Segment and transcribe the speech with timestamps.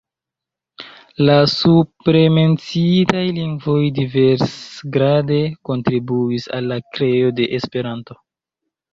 [1.25, 5.37] La supremenciitaj lingvoj diversgrade
[5.69, 8.17] kontribuis al la kreo de Esperanto.